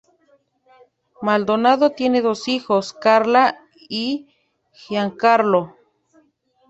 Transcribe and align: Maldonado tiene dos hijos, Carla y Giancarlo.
Maldonado 1.21 1.91
tiene 1.91 2.23
dos 2.23 2.47
hijos, 2.47 2.91
Carla 2.93 3.63
y 3.87 4.29
Giancarlo. 4.73 5.75